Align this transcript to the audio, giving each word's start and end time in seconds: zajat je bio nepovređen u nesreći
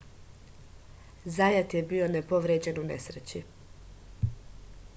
zajat 1.35 1.75
je 1.77 1.83
bio 1.91 2.07
nepovređen 2.15 2.81
u 2.85 2.87
nesreći 2.93 3.43